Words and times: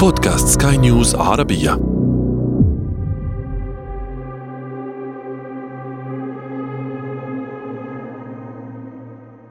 بودكاست 0.00 0.62
سكاي 0.62 0.76
نيوز 0.76 1.14
عربية. 1.14 1.70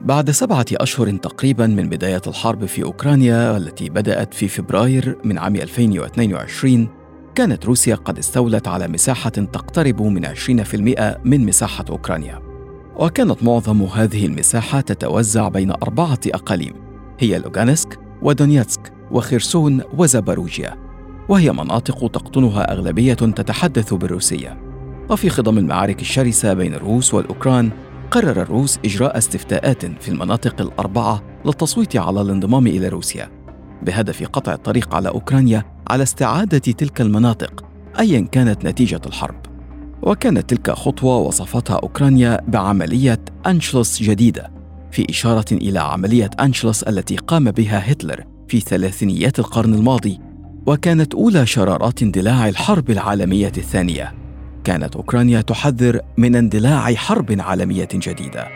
بعد 0.00 0.30
سبعة 0.30 0.66
أشهر 0.72 1.16
تقريبا 1.16 1.66
من 1.66 1.88
بداية 1.88 2.20
الحرب 2.26 2.66
في 2.66 2.82
أوكرانيا 2.82 3.56
التي 3.56 3.90
بدأت 3.90 4.34
في 4.34 4.48
فبراير 4.48 5.18
من 5.24 5.38
عام 5.38 5.56
2022 5.56 6.88
كانت 7.34 7.66
روسيا 7.66 7.94
قد 7.94 8.18
استولت 8.18 8.68
على 8.68 8.88
مساحة 8.88 9.30
تقترب 9.30 10.02
من 10.02 10.26
20% 10.26 10.34
من 11.24 11.46
مساحة 11.46 11.84
أوكرانيا. 11.90 12.42
وكانت 12.96 13.42
معظم 13.42 13.82
هذه 13.82 14.26
المساحة 14.26 14.80
تتوزع 14.80 15.48
بين 15.48 15.70
أربعة 15.70 16.20
أقاليم 16.26 16.74
هي 17.18 17.38
لوغانسك 17.38 17.98
ودونيتسك. 18.22 18.97
وخيرسون 19.10 19.82
وزاباروجيا 19.96 20.76
وهي 21.28 21.52
مناطق 21.52 21.98
تقطنها 21.98 22.72
أغلبية 22.72 23.14
تتحدث 23.14 23.94
بالروسية. 23.94 24.58
وفي 25.10 25.30
خضم 25.30 25.58
المعارك 25.58 26.00
الشرسة 26.00 26.54
بين 26.54 26.74
الروس 26.74 27.14
والأوكران 27.14 27.70
قرر 28.10 28.42
الروس 28.42 28.78
إجراء 28.84 29.18
استفتاءات 29.18 29.84
في 30.02 30.08
المناطق 30.08 30.60
الأربعة 30.60 31.22
للتصويت 31.46 31.96
على 31.96 32.20
الانضمام 32.20 32.66
إلى 32.66 32.88
روسيا 32.88 33.30
بهدف 33.82 34.28
قطع 34.28 34.52
الطريق 34.52 34.94
على 34.94 35.08
أوكرانيا 35.08 35.64
على 35.90 36.02
استعادة 36.02 36.58
تلك 36.58 37.00
المناطق 37.00 37.64
أيا 37.98 38.20
كانت 38.20 38.64
نتيجة 38.64 39.00
الحرب. 39.06 39.36
وكانت 40.02 40.50
تلك 40.50 40.70
خطوة 40.70 41.16
وصفتها 41.16 41.76
أوكرانيا 41.76 42.40
بعملية 42.48 43.20
أنشلوس 43.46 44.02
جديدة 44.02 44.50
في 44.90 45.10
إشارة 45.10 45.52
إلى 45.52 45.78
عملية 45.78 46.30
أنشلوس 46.40 46.82
التي 46.82 47.16
قام 47.16 47.50
بها 47.50 47.92
هتلر 47.92 48.24
في 48.48 48.60
ثلاثينيات 48.60 49.38
القرن 49.38 49.74
الماضي 49.74 50.20
وكانت 50.66 51.14
أولى 51.14 51.46
شرارات 51.46 52.02
اندلاع 52.02 52.48
الحرب 52.48 52.90
العالمية 52.90 53.52
الثانية. 53.56 54.14
كانت 54.64 54.96
أوكرانيا 54.96 55.40
تحذر 55.40 56.00
من 56.16 56.36
اندلاع 56.36 56.94
حرب 56.94 57.36
عالمية 57.40 57.88
جديدة. 57.94 58.48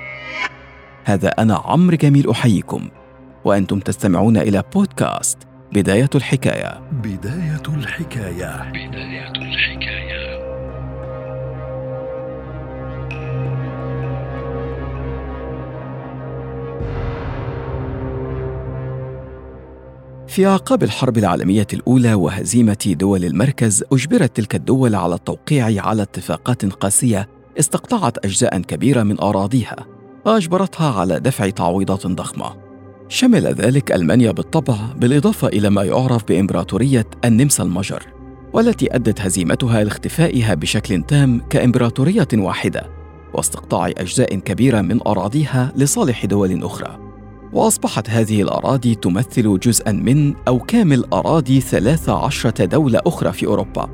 هذا 1.04 1.28
أنا 1.28 1.54
عمرو 1.54 1.96
جميل 1.96 2.30
أحييكم. 2.30 2.88
وأنتم 3.44 3.80
تستمعون 3.80 4.36
إلى 4.36 4.62
بودكاست 4.74 5.38
بداية 5.72 6.10
الحكاية. 6.14 6.80
بداية 6.92 7.62
الحكاية. 7.68 8.72
بداية 8.72 9.32
الحكاية. 9.36 10.31
في 20.32 20.46
أعقاب 20.46 20.82
الحرب 20.82 21.18
العالمية 21.18 21.66
الأولى 21.72 22.14
وهزيمة 22.14 22.94
دول 22.98 23.24
المركز 23.24 23.84
أجبرت 23.92 24.36
تلك 24.36 24.54
الدول 24.54 24.94
على 24.94 25.14
التوقيع 25.14 25.86
على 25.86 26.02
اتفاقات 26.02 26.64
قاسية 26.64 27.28
استقطعت 27.58 28.24
أجزاء 28.24 28.58
كبيرة 28.60 29.02
من 29.02 29.20
أراضيها 29.20 29.76
وأجبرتها 30.26 31.00
على 31.00 31.20
دفع 31.20 31.48
تعويضات 31.50 32.06
ضخمة. 32.06 32.56
شمل 33.08 33.46
ذلك 33.46 33.92
ألمانيا 33.92 34.30
بالطبع 34.30 34.76
بالإضافة 34.96 35.48
إلى 35.48 35.70
ما 35.70 35.82
يعرف 35.82 36.24
بإمبراطورية 36.28 37.06
النمسا 37.24 37.62
المجر 37.62 38.02
والتي 38.52 38.94
أدت 38.94 39.20
هزيمتها 39.20 39.84
لاختفائها 39.84 40.54
بشكل 40.54 41.02
تام 41.02 41.40
كإمبراطورية 41.50 42.28
واحدة 42.34 42.88
واستقطاع 43.34 43.86
أجزاء 43.86 44.34
كبيرة 44.38 44.80
من 44.80 45.00
أراضيها 45.06 45.72
لصالح 45.76 46.26
دول 46.26 46.64
أخرى. 46.64 47.11
وأصبحت 47.52 48.10
هذه 48.10 48.42
الأراضي 48.42 48.94
تمثل 48.94 49.58
جزءا 49.58 49.92
من 49.92 50.34
أو 50.48 50.58
كامل 50.58 51.04
أراضي 51.12 51.60
13 51.60 52.50
دولة 52.50 53.00
أخرى 53.06 53.32
في 53.32 53.46
أوروبا. 53.46 53.88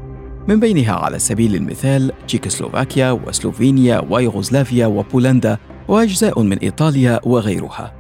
من 0.49 0.61
بينها 0.61 0.93
على 0.93 1.19
سبيل 1.19 1.55
المثال 1.55 2.13
تشيكوسلوفاكيا 2.27 3.11
وسلوفينيا 3.11 4.05
ويوغوسلافيا 4.11 4.87
وبولندا 4.87 5.59
وأجزاء 5.89 6.43
من 6.43 6.59
إيطاليا 6.59 7.21
وغيرها. 7.25 7.95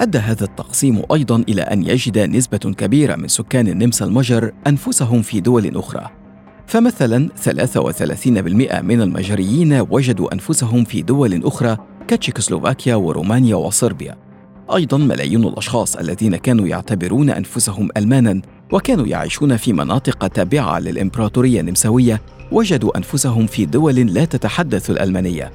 أدى 0.00 0.18
هذا 0.18 0.44
التقسيم 0.44 1.02
أيضا 1.12 1.44
إلى 1.48 1.62
أن 1.62 1.82
يجد 1.82 2.18
نسبة 2.18 2.58
كبيرة 2.58 3.16
من 3.16 3.28
سكان 3.28 3.68
النمسا 3.68 4.04
المجر 4.04 4.52
أنفسهم 4.66 5.22
في 5.22 5.40
دول 5.40 5.76
أخرى. 5.76 6.10
فمثلا 6.66 7.28
33% 7.36 8.80
من 8.82 9.00
المجريين 9.00 9.86
وجدوا 9.90 10.34
أنفسهم 10.34 10.84
في 10.84 11.02
دول 11.02 11.44
أخرى 11.44 11.76
كتشيكوسلوفاكيا 12.08 12.94
ورومانيا 12.94 13.56
وصربيا. 13.56 14.31
أيضا 14.74 14.98
ملايين 14.98 15.44
الأشخاص 15.44 15.96
الذين 15.96 16.36
كانوا 16.36 16.66
يعتبرون 16.66 17.30
أنفسهم 17.30 17.88
المانا 17.96 18.42
وكانوا 18.72 19.06
يعيشون 19.06 19.56
في 19.56 19.72
مناطق 19.72 20.26
تابعة 20.26 20.78
للإمبراطورية 20.78 21.60
النمساوية 21.60 22.20
وجدوا 22.52 22.96
أنفسهم 22.96 23.46
في 23.46 23.66
دول 23.66 23.94
لا 23.94 24.24
تتحدث 24.24 24.90
الألمانية. 24.90 25.52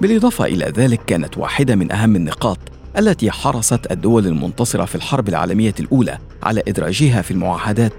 بالإضافة 0.00 0.44
إلى 0.44 0.72
ذلك 0.76 1.00
كانت 1.06 1.38
واحدة 1.38 1.76
من 1.76 1.92
أهم 1.92 2.16
النقاط 2.16 2.58
التي 2.98 3.30
حرصت 3.30 3.92
الدول 3.92 4.26
المنتصرة 4.26 4.84
في 4.84 4.94
الحرب 4.94 5.28
العالمية 5.28 5.74
الأولى 5.80 6.18
على 6.42 6.62
إدراجها 6.68 7.22
في 7.22 7.30
المعاهدات 7.30 7.92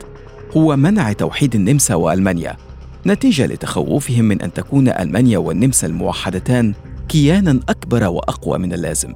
هو 0.57 0.75
منع 0.75 1.13
توحيد 1.13 1.55
النمسا 1.55 1.95
وألمانيا. 1.95 2.57
نتيجة 3.05 3.45
لتخوفهم 3.45 4.25
من 4.25 4.41
أن 4.41 4.53
تكون 4.53 4.89
ألمانيا 4.89 5.37
والنمسا 5.37 5.87
الموحدتان 5.87 6.73
كيانا 7.09 7.59
أكبر 7.69 8.03
وأقوى 8.03 8.57
من 8.57 8.73
اللازم. 8.73 9.13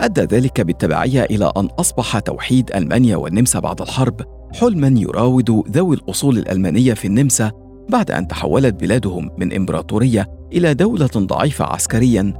أدى 0.00 0.20
ذلك 0.20 0.60
بالتبعية 0.60 1.24
إلى 1.24 1.52
أن 1.56 1.66
أصبح 1.66 2.18
توحيد 2.18 2.70
ألمانيا 2.74 3.16
والنمسا 3.16 3.58
بعد 3.58 3.80
الحرب 3.80 4.20
حلما 4.54 5.00
يراود 5.00 5.64
ذوي 5.70 5.96
الأصول 5.96 6.38
الألمانية 6.38 6.94
في 6.94 7.04
النمسا 7.04 7.52
بعد 7.88 8.10
أن 8.10 8.28
تحولت 8.28 8.74
بلادهم 8.74 9.30
من 9.38 9.52
إمبراطورية 9.52 10.26
إلى 10.52 10.74
دولة 10.74 11.10
ضعيفة 11.16 11.64
عسكريا 11.64 12.34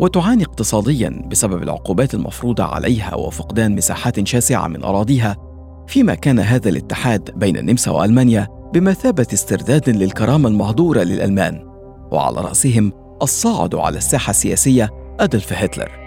وتعاني 0.00 0.44
اقتصاديا 0.44 1.22
بسبب 1.30 1.62
العقوبات 1.62 2.14
المفروضة 2.14 2.64
عليها 2.64 3.14
وفقدان 3.14 3.76
مساحات 3.76 4.26
شاسعة 4.26 4.68
من 4.68 4.84
أراضيها 4.84 5.36
فيما 5.86 6.14
كان 6.14 6.38
هذا 6.38 6.68
الاتحاد 6.68 7.30
بين 7.36 7.56
النمسا 7.56 7.90
وألمانيا 7.90 8.48
بمثابة 8.74 9.26
استرداد 9.32 9.90
للكرامة 9.90 10.48
المهدورة 10.48 11.00
للألمان 11.00 11.64
وعلى 12.12 12.40
رأسهم 12.40 12.92
الصاعد 13.22 13.74
على 13.74 13.98
الساحة 13.98 14.30
السياسية 14.30 14.90
أدلف 15.20 15.52
هتلر. 15.52 16.03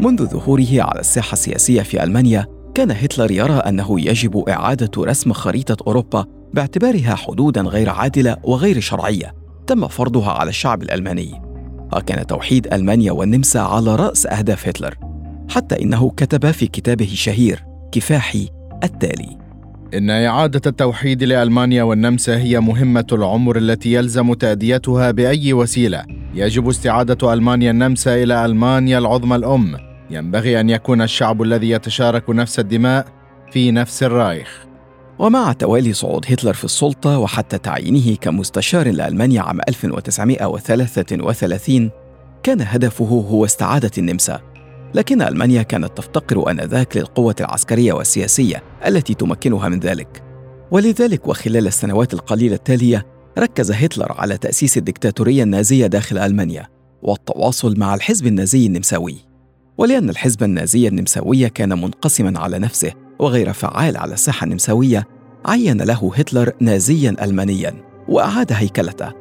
منذ 0.00 0.26
ظهوره 0.26 0.68
على 0.72 1.00
الساحة 1.00 1.32
السياسية 1.32 1.82
في 1.82 2.04
ألمانيا 2.04 2.46
كان 2.74 2.90
هتلر 2.90 3.30
يرى 3.30 3.54
أنه 3.54 4.00
يجب 4.00 4.48
إعادة 4.48 4.90
رسم 4.98 5.32
خريطة 5.32 5.76
أوروبا 5.86 6.24
باعتبارها 6.54 7.14
حدودا 7.14 7.62
غير 7.62 7.90
عادلة 7.90 8.36
وغير 8.44 8.80
شرعية 8.80 9.34
تم 9.66 9.88
فرضها 9.88 10.30
على 10.30 10.48
الشعب 10.48 10.82
الألماني. 10.82 11.42
وكان 11.96 12.26
توحيد 12.26 12.74
ألمانيا 12.74 13.12
والنمسا 13.12 13.58
على 13.58 13.96
رأس 13.96 14.26
أهداف 14.26 14.68
هتلر 14.68 14.94
حتى 15.50 15.82
إنه 15.82 16.10
كتب 16.10 16.50
في 16.50 16.66
كتابه 16.66 17.04
الشهير 17.04 17.64
كفاحي 17.92 18.48
التالي. 18.84 19.38
إن 19.94 20.10
إعادة 20.10 20.60
التوحيد 20.66 21.22
لألمانيا 21.22 21.82
والنمسا 21.82 22.36
هي 22.36 22.60
مهمة 22.60 23.06
العمر 23.12 23.56
التي 23.56 23.92
يلزم 23.92 24.34
تأديتها 24.34 25.10
بأي 25.10 25.52
وسيلة. 25.52 26.04
يجب 26.34 26.68
استعادة 26.68 27.32
ألمانيا 27.32 27.70
النمسا 27.70 28.22
إلى 28.22 28.44
ألمانيا 28.44 28.98
العظمى 28.98 29.36
الأم. 29.36 29.87
ينبغي 30.10 30.60
أن 30.60 30.70
يكون 30.70 31.02
الشعب 31.02 31.42
الذي 31.42 31.70
يتشارك 31.70 32.30
نفس 32.30 32.58
الدماء 32.58 33.06
في 33.52 33.70
نفس 33.70 34.02
الرايخ. 34.02 34.66
ومع 35.18 35.52
توالي 35.52 35.92
صعود 35.92 36.24
هتلر 36.28 36.52
في 36.52 36.64
السلطة 36.64 37.18
وحتى 37.18 37.58
تعيينه 37.58 38.16
كمستشار 38.16 38.90
لألمانيا 38.90 39.42
عام 39.42 39.60
1933 39.68 41.90
كان 42.42 42.60
هدفه 42.60 43.04
هو 43.04 43.44
استعادة 43.44 43.90
النمسا. 43.98 44.40
لكن 44.94 45.22
ألمانيا 45.22 45.62
كانت 45.62 45.96
تفتقر 45.96 46.50
آنذاك 46.50 46.96
للقوة 46.96 47.34
العسكرية 47.40 47.92
والسياسية 47.92 48.62
التي 48.86 49.14
تمكنها 49.14 49.68
من 49.68 49.80
ذلك. 49.80 50.22
ولذلك 50.70 51.28
وخلال 51.28 51.66
السنوات 51.66 52.14
القليلة 52.14 52.54
التالية 52.54 53.06
ركز 53.38 53.72
هتلر 53.72 54.12
على 54.12 54.38
تأسيس 54.38 54.78
الدكتاتورية 54.78 55.42
النازية 55.42 55.86
داخل 55.86 56.18
ألمانيا 56.18 56.68
والتواصل 57.02 57.78
مع 57.78 57.94
الحزب 57.94 58.26
النازي 58.26 58.66
النمساوي. 58.66 59.27
ولأن 59.78 60.10
الحزب 60.10 60.42
النازي 60.42 60.88
النمساوي 60.88 61.48
كان 61.48 61.68
منقسما 61.68 62.40
على 62.40 62.58
نفسه 62.58 62.92
وغير 63.18 63.52
فعال 63.52 63.96
على 63.96 64.14
الساحة 64.14 64.44
النمساوية 64.44 65.06
عين 65.46 65.82
له 65.82 66.12
هتلر 66.14 66.52
نازيا 66.60 67.16
ألمانيا 67.24 67.74
وأعاد 68.08 68.52
هيكلته. 68.52 69.12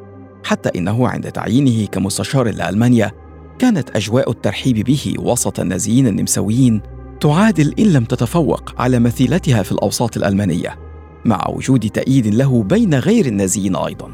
حتى 0.44 0.80
إنه 0.80 1.07
عند 1.07 1.31
تعيينه 1.31 1.86
كمستشار 1.86 2.48
لألمانيا 2.48 3.12
كانت 3.59 3.95
أجواء 3.95 4.31
الترحيب 4.31 4.75
به 4.75 5.13
وسط 5.19 5.59
النازيين 5.59 6.07
النمساويين 6.07 6.81
تعادل 7.21 7.74
إن 7.80 7.86
لم 7.86 8.06
تتفوق 8.06 8.81
على 8.81 9.00
مثيلتها 9.00 9.63
في 9.63 9.71
الأوساط 9.71 10.18
الألمانية 10.18 10.80
مع 11.25 11.48
وجود 11.50 11.89
تأييد 11.89 12.27
له 12.27 12.63
بين 12.63 12.95
غير 12.95 13.25
النازيين 13.25 13.75
أيضا. 13.75 14.12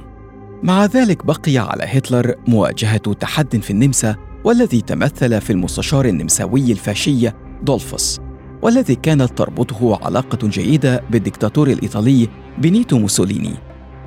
مع 0.64 0.86
ذلك 0.86 1.26
بقي 1.26 1.58
على 1.58 1.84
هتلر 1.84 2.36
مواجهة 2.48 3.14
تحد 3.14 3.62
في 3.62 3.70
النمسا 3.70 4.16
والذي 4.44 4.82
تمثل 4.82 5.42
في 5.42 5.50
المستشار 5.50 6.06
النمساوي 6.06 6.72
الفاشي 6.72 7.32
دولفوس 7.62 8.22
والذي 8.62 8.96
كانت 8.96 9.38
تربطه 9.38 10.00
علاقة 10.06 10.48
جيدة 10.48 11.04
بالدكتاتور 11.10 11.68
الإيطالي 11.68 12.30
بينيتو 12.58 13.00
موسوليني. 13.00 13.54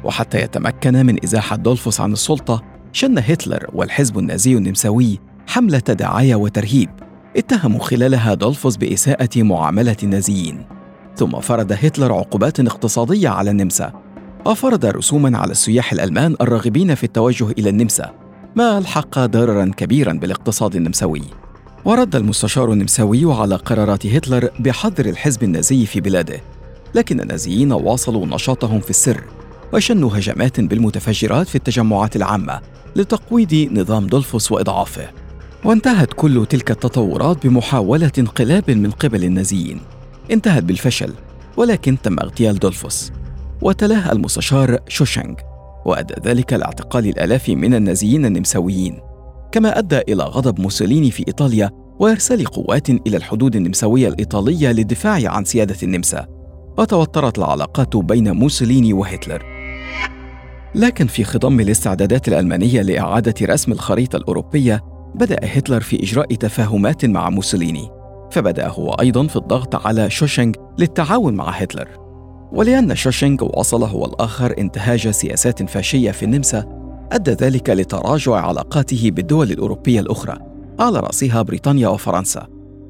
وحتى 0.05 0.41
يتمكن 0.41 1.07
من 1.07 1.25
إزاحة 1.25 1.57
دولفوس 1.57 2.01
عن 2.01 2.13
السلطة 2.13 2.63
شن 2.93 3.19
هتلر 3.19 3.67
والحزب 3.73 4.19
النازي 4.19 4.53
النمساوي 4.53 5.19
حملة 5.47 5.79
دعاية 5.79 6.35
وترهيب 6.35 6.91
اتهموا 7.37 7.81
خلالها 7.81 8.35
دولفوس 8.35 8.77
بإساءة 8.77 9.43
معاملة 9.43 9.97
النازيين. 10.03 10.65
ثم 11.17 11.41
فرض 11.41 11.73
هتلر 11.73 12.13
عقوبات 12.13 12.61
اقتصادية 12.61 13.29
على 13.29 13.51
النمسا 13.51 13.93
وفرض 14.47 14.87
رسوما 14.87 15.39
على 15.39 15.51
السياح 15.51 15.93
الألمان 15.93 16.37
الراغبين 16.41 16.95
في 16.95 17.05
التوجه 17.05 17.51
إلى 17.59 17.71
النمسا. 17.71 18.26
ما 18.57 18.79
ألحق 18.79 19.19
ضررا 19.19 19.71
كبيرا 19.77 20.13
بالاقتصاد 20.13 20.77
النمساوي؟ 20.77 21.23
ورد 21.85 22.17
المستشار 22.17 22.73
النمساوي 22.73 23.35
على 23.35 23.57
قرارات 23.57 24.07
هتلر 24.07 24.51
بحظر 24.59 25.07
الحزب 25.07 25.43
النازي 25.43 25.87
في 25.87 26.01
بلاده 26.01 26.41
لكن 26.95 27.21
النازيين 27.21 27.73
واصلوا 27.73 28.27
نشاطهم 28.27 28.81
في 28.81 28.91
السر 28.91 29.25
وشنوا 29.73 30.19
هجمات 30.19 30.61
بالمتفجرات 30.61 31.49
في 31.49 31.55
التجمعات 31.55 32.17
العامة 32.17 32.61
لتقويض 32.97 33.55
نظام 33.55 34.07
دولفوس 34.07 34.53
وإضعافه. 34.53 35.11
وانتهت 35.65 36.13
كل 36.13 36.47
تلك 36.47 36.71
التطورات 36.71 37.47
بمحاولة 37.47 38.13
انقلاب 38.19 38.71
من 38.71 38.91
قبل 38.91 39.25
النازيين. 39.25 39.81
انتهت 40.31 40.63
بالفشل 40.63 41.13
ولكن 41.57 41.97
تم 42.03 42.19
اغتيال 42.19 42.59
دولفوس. 42.59 43.13
وتلاه 43.63 44.13
المستشار 44.13 44.79
شوشانغ. 44.89 45.35
وأدى 45.87 46.15
ذلك 46.25 46.53
لاعتقال 46.53 47.07
الآلاف 47.07 47.49
من 47.49 47.75
النازيين 47.75 48.27
النمساويين. 48.27 49.01
كما 49.53 49.79
أدى 49.79 49.99
إلى 49.99 50.23
غضب 50.23 50.61
موسوليني 50.61 51.11
في 51.11 51.25
إيطاليا 51.29 51.71
وإرسال 52.01 52.47
قوات 52.47 52.91
إلى 52.91 53.17
الحدود 53.17 53.57
النمساوية 53.57 54.09
الإيطالية 54.09 54.73
للدفاع 54.73 55.21
عن 55.31 55.45
سيادة 55.45 55.77
النمسا. 55.83 56.27
وتوترت 56.79 57.39
العلاقات 57.39 57.97
بين 57.97 58.33
موسوليني 58.33 58.93
وهتلر. 58.93 59.43
لكن 60.75 61.07
في 61.07 61.25
خضم 61.25 61.61
الاستعدادات 61.61 62.29
الألمانية 62.29 62.83
لإعادة 62.83 63.35
رسم 63.43 63.73
الخريطة 63.73 64.17
الأوروبية 64.17 64.81
بدأ 65.15 65.39
هتلر 65.43 65.81
في 65.81 66.03
إجراء 66.03 66.35
تفاهمات 66.35 67.05
مع 67.05 67.31
موسوليني. 67.31 67.89
فبدأ 68.31 68.69
هو 68.69 68.91
أيضا 68.91 69.27
في 69.27 69.37
الضغط 69.37 69.87
على 69.87 70.11
شوشنغ 70.11 70.53
للتعاون 70.79 71.35
مع 71.35 71.51
هتلر. 71.51 72.06
ولأن 72.53 72.95
شوشنغ 72.95 73.59
وصل 73.59 73.83
هو 73.83 74.05
الآخر 74.05 74.55
انتهاج 74.59 75.09
سياسات 75.11 75.71
فاشية 75.71 76.11
في 76.11 76.25
النمسا 76.25 76.65
أدى 77.13 77.31
ذلك 77.31 77.71
لتراجع 77.71 78.35
علاقاته 78.35 79.11
بالدول 79.11 79.51
الأوروبية 79.51 80.01
الأخرى 80.01 80.39
على 80.81 81.01
رأسها 81.01 81.43
بريطانيا 81.43 81.89
وفرنسا 81.89 82.47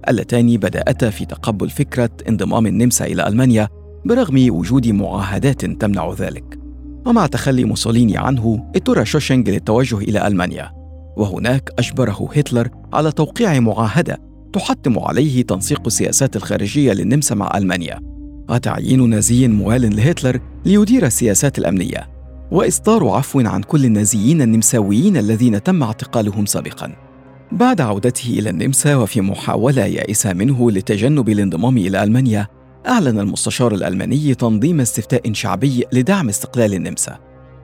اللتان 0.09 0.57
بدأتا 0.57 1.11
في 1.11 1.25
تقبل 1.25 1.71
فكرة 1.71 2.11
انضمام 2.29 2.67
النمسا 2.67 3.05
إلى 3.05 3.29
ألمانيا 3.29 3.69
برغم 4.05 4.47
وجود 4.51 4.89
معاهدات 4.89 5.65
تمنع 5.65 6.13
ذلك. 6.13 6.59
ومع 7.07 7.27
تخلي 7.27 7.65
موسوليني 7.65 8.17
عنه 8.17 8.71
اضطر 8.77 9.05
شوشنغ 9.05 9.43
للتوجه 9.51 9.99
إلى 9.99 10.27
ألمانيا 10.27 10.73
وهناك 11.17 11.71
أجبره 11.79 12.29
هتلر 12.37 12.69
على 12.93 13.13
توقيع 13.13 13.61
معاهدة 13.61 14.21
تحتم 14.53 14.99
عليه 14.99 15.43
تنسيق 15.43 15.83
السياسات 15.87 16.37
الخارجية 16.37 16.93
للنمسا 16.93 17.35
مع 17.35 17.51
ألمانيا. 17.57 18.16
وتعيين 18.51 19.11
نازي 19.11 19.49
موال 19.49 19.97
لهتلر 19.97 20.41
ليدير 20.65 21.07
السياسات 21.07 21.59
الأمنية 21.59 22.09
وإصدار 22.51 23.09
عفو 23.09 23.41
عن 23.41 23.63
كل 23.63 23.85
النازيين 23.85 24.43
النمساويين 24.43 25.17
الذين 25.17 25.63
تم 25.63 25.83
اعتقالهم 25.83 26.47
سابقاً. 26.47 27.07
بعد 27.53 27.81
عودته 27.81 28.31
إلى 28.31 28.51
النمسا 28.51 28.97
وفي 28.97 29.21
محاولة 29.21 29.85
يائسة 29.85 30.33
منه 30.33 30.71
لتجنب 30.71 31.29
الانضمام 31.29 31.79
إلى 31.79 32.03
ألمانيا 32.03 32.47
أعلن 32.89 33.19
المستشار 33.19 33.75
الألماني 33.75 34.35
تنظيم 34.35 34.81
استفتاء 34.81 35.33
شعبي 35.33 35.85
لدعم 35.93 36.29
استقلال 36.29 36.75
النمسا 36.75 37.19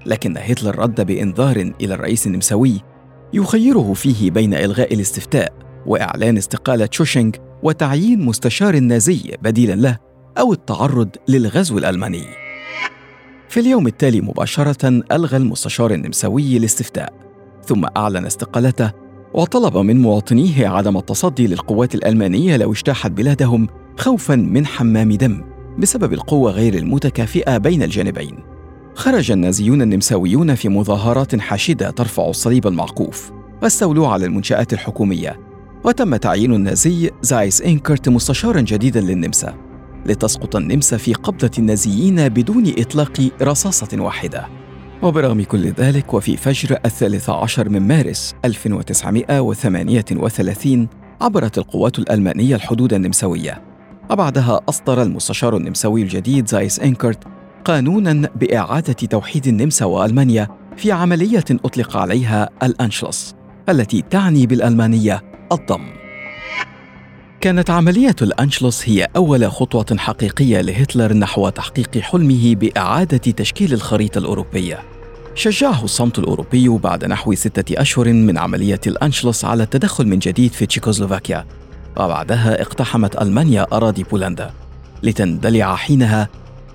لكن 0.06 0.36
هتلر 0.36 0.78
رد 0.78 1.06
بإنذار 1.06 1.72
إلى 1.80 1.94
الرئيس 1.94 2.26
النمساوي 2.26 2.80
يخيره 3.32 3.92
فيه 3.92 4.30
بين 4.30 4.54
إلغاء 4.54 4.94
الاستفتاء 4.94 5.52
وإعلان 5.86 6.36
استقالة 6.36 6.88
شوشينغ 6.90 7.32
وتعيين 7.62 8.24
مستشار 8.24 8.78
نازي 8.78 9.36
بديلا 9.42 9.72
له. 9.72 10.11
أو 10.38 10.52
التعرض 10.52 11.08
للغزو 11.28 11.78
الألماني. 11.78 12.24
في 13.48 13.60
اليوم 13.60 13.86
التالي 13.86 14.20
مباشرة 14.20 15.02
ألغى 15.12 15.36
المستشار 15.36 15.90
النمساوي 15.90 16.56
الاستفتاء 16.56 17.12
ثم 17.64 17.86
أعلن 17.96 18.26
استقالته 18.26 18.92
وطلب 19.34 19.76
من 19.76 20.02
مواطنيه 20.02 20.68
عدم 20.68 20.96
التصدي 20.96 21.46
للقوات 21.46 21.94
الألمانية 21.94 22.56
لو 22.56 22.72
اجتاحت 22.72 23.10
بلادهم 23.10 23.68
خوفا 23.98 24.36
من 24.36 24.66
حمام 24.66 25.12
دم 25.12 25.44
بسبب 25.78 26.12
القوة 26.12 26.50
غير 26.50 26.74
المتكافئة 26.74 27.58
بين 27.58 27.82
الجانبين. 27.82 28.38
خرج 28.94 29.30
النازيون 29.30 29.82
النمساويون 29.82 30.54
في 30.54 30.68
مظاهرات 30.68 31.40
حاشدة 31.40 31.90
ترفع 31.90 32.30
الصليب 32.30 32.66
المعقوف 32.66 33.30
واستولوا 33.62 34.08
على 34.08 34.26
المنشآت 34.26 34.72
الحكومية 34.72 35.40
وتم 35.84 36.16
تعيين 36.16 36.54
النازي 36.54 37.10
زايس 37.22 37.62
إنكرت 37.62 38.08
مستشارا 38.08 38.60
جديدا 38.60 39.00
للنمسا. 39.00 39.71
لتسقط 40.06 40.56
النمسا 40.56 40.96
في 40.96 41.12
قبضة 41.12 41.50
النازيين 41.58 42.28
بدون 42.28 42.72
إطلاق 42.78 43.28
رصاصة 43.42 44.02
واحدة. 44.02 44.46
وبرغم 45.02 45.42
كل 45.42 45.66
ذلك 45.66 46.14
وفي 46.14 46.36
فجر 46.36 46.78
الثالث 46.84 47.30
عشر 47.30 47.68
من 47.68 47.88
مارس 47.88 48.34
1938 48.44 50.88
عبرت 51.20 51.58
القوات 51.58 51.98
الألمانية 51.98 52.56
الحدود 52.56 52.94
النمساوية. 52.94 53.62
وبعدها 54.10 54.60
أصدر 54.68 55.02
المستشار 55.02 55.56
النمساوي 55.56 56.02
الجديد 56.02 56.48
زايس 56.48 56.80
إنكرت 56.80 57.24
قانونا 57.64 58.28
بإعادة 58.36 58.92
توحيد 58.92 59.46
النمسا 59.46 59.84
وألمانيا 59.84 60.48
في 60.76 60.92
عملية 60.92 61.44
أطلق 61.50 61.96
عليها 61.96 62.48
الأنشلس 62.62 63.34
التي 63.68 64.02
تعني 64.10 64.46
بالألمانية 64.46 65.22
الضم. 65.52 66.01
كانت 67.42 67.70
عملية 67.70 68.16
الأنشلوس 68.22 68.88
هي 68.88 69.08
أول 69.16 69.52
خطوة 69.52 69.96
حقيقية 69.98 70.60
لهتلر 70.60 71.12
نحو 71.12 71.48
تحقيق 71.48 71.98
حلمه 71.98 72.54
بإعادة 72.54 73.16
تشكيل 73.16 73.72
الخريطة 73.72 74.18
الأوروبية. 74.18 74.82
شجعه 75.34 75.84
الصمت 75.84 76.18
الأوروبي 76.18 76.68
بعد 76.68 77.04
نحو 77.04 77.34
ستة 77.34 77.80
أشهر 77.80 78.12
من 78.12 78.38
عملية 78.38 78.80
الأنشلوس 78.86 79.44
على 79.44 79.62
التدخل 79.62 80.06
من 80.06 80.18
جديد 80.18 80.52
في 80.52 80.66
تشيكوسلوفاكيا، 80.66 81.46
وبعدها 81.96 82.62
اقتحمت 82.62 83.22
ألمانيا 83.22 83.66
أراضي 83.72 84.02
بولندا، 84.02 84.50
لتندلع 85.02 85.76
حينها 85.76 86.28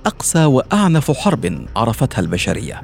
أقسى 0.05 0.45
وأعنف 0.45 1.11
حرب 1.11 1.65
عرفتها 1.75 2.19
البشرية، 2.19 2.81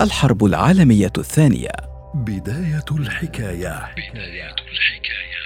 الحرب 0.00 0.44
العالمية 0.44 1.12
الثانية. 1.18 1.72
بداية 2.14 2.84
الحكاية. 2.90 3.80
بداية 3.96 4.54
الحكاية. 4.72 5.39